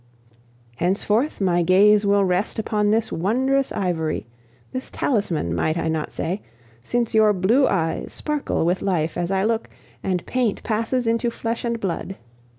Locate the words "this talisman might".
4.71-5.77